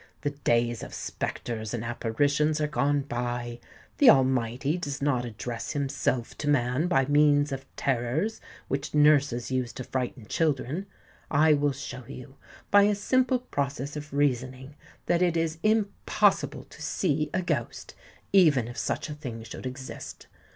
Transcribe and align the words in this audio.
The 0.21 0.31
days 0.31 0.81
of 0.81 0.95
spectres 0.95 1.75
and 1.75 1.85
apparitions 1.85 2.59
are 2.59 2.65
gone 2.65 3.01
by. 3.01 3.59
The 3.99 4.09
Almighty 4.09 4.75
does 4.79 4.99
not 4.99 5.25
address 5.25 5.73
himself 5.73 6.35
to 6.39 6.47
man 6.49 6.87
by 6.87 7.05
means 7.05 7.51
of 7.51 7.67
terrors 7.75 8.41
which 8.67 8.95
nurses 8.95 9.51
use 9.51 9.71
to 9.73 9.83
frighten 9.83 10.25
children. 10.25 10.87
I 11.29 11.53
will 11.53 11.71
show 11.71 12.05
you, 12.07 12.37
by 12.71 12.81
a 12.85 12.95
simple 12.95 13.37
process 13.37 13.95
of 13.95 14.11
reasoning, 14.11 14.73
that 15.05 15.21
it 15.21 15.37
is 15.37 15.59
impossible 15.61 16.63
to 16.63 16.81
see 16.81 17.29
a 17.31 17.43
ghost—even 17.43 18.67
if 18.67 18.79
such 18.79 19.07
a 19.07 19.13
thing 19.13 19.43
should 19.43 19.67
exist. 19.67 20.25